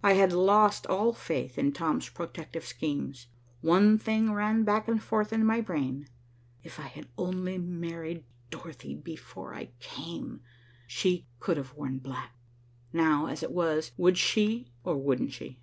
I 0.00 0.12
had 0.12 0.32
lost 0.32 0.86
all 0.86 1.12
faith 1.12 1.58
in 1.58 1.72
Tom's 1.72 2.08
protective 2.08 2.64
schemes. 2.64 3.26
One 3.62 3.98
thing 3.98 4.32
ran 4.32 4.62
back 4.62 4.86
and 4.86 5.02
forth 5.02 5.32
in 5.32 5.44
my 5.44 5.60
brain. 5.60 6.06
"If 6.62 6.78
I 6.78 6.86
had 6.86 7.08
only 7.18 7.58
married 7.58 8.22
Dorothy 8.50 8.94
before 8.94 9.54
I 9.54 9.70
came, 9.80 10.40
she 10.86 11.26
could 11.40 11.56
have 11.56 11.74
worn 11.74 11.98
black. 11.98 12.32
Now, 12.92 13.26
as 13.26 13.42
it 13.42 13.50
was, 13.50 13.90
would 13.96 14.16
she 14.16 14.68
or 14.84 14.96
wouldn't 14.96 15.32
she?" 15.32 15.58